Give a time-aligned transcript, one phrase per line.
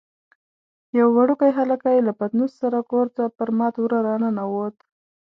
[0.97, 4.75] یو وړوکی هلکی له پتنوس سره کور ته پر مات وره راننوت.